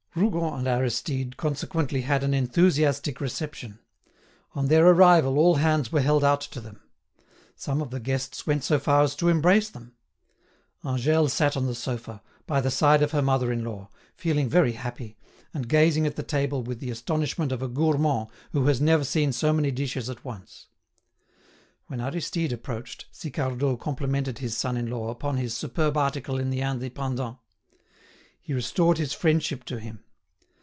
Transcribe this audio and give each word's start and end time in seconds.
Rougon 0.13 0.53
and 0.59 0.67
Aristide 0.67 1.37
consequently 1.37 2.01
had 2.01 2.21
an 2.21 2.33
enthusiastic 2.33 3.21
reception; 3.21 3.79
on 4.53 4.65
their 4.65 4.85
arrival 4.85 5.39
all 5.39 5.55
hands 5.55 5.89
were 5.89 6.01
held 6.01 6.21
out 6.21 6.41
to 6.41 6.59
them. 6.59 6.81
Some 7.55 7.81
of 7.81 7.91
the 7.91 7.99
guests 8.01 8.45
went 8.45 8.65
so 8.65 8.77
far 8.77 9.03
as 9.03 9.15
to 9.15 9.29
embrace 9.29 9.69
them. 9.69 9.93
Angèle 10.83 11.29
sat 11.29 11.55
on 11.55 11.65
the 11.65 11.73
sofa, 11.73 12.21
by 12.45 12.59
the 12.59 12.69
side 12.69 13.01
of 13.01 13.11
her 13.11 13.21
mother 13.21 13.53
in 13.53 13.63
law, 13.63 13.89
feeling 14.13 14.49
very 14.49 14.73
happy, 14.73 15.15
and 15.53 15.69
gazing 15.69 16.05
at 16.05 16.17
the 16.17 16.23
table 16.23 16.61
with 16.61 16.81
the 16.81 16.91
astonishment 16.91 17.53
of 17.53 17.61
a 17.61 17.69
gourmand 17.69 18.27
who 18.51 18.65
has 18.65 18.81
never 18.81 19.05
seen 19.05 19.31
so 19.31 19.53
many 19.53 19.71
dishes 19.71 20.09
at 20.09 20.25
once. 20.25 20.67
When 21.87 22.01
Aristide 22.01 22.51
approached, 22.51 23.05
Sicardot 23.13 23.79
complimented 23.79 24.39
his 24.39 24.57
son 24.57 24.75
in 24.75 24.87
law 24.91 25.07
upon 25.09 25.37
his 25.37 25.53
superb 25.55 25.95
article 25.95 26.37
in 26.37 26.49
the 26.49 26.59
"Indépendant." 26.59 27.37
He 28.43 28.55
restored 28.55 28.97
his 28.97 29.13
friendship 29.13 29.63
to 29.65 29.79
him. 29.79 30.03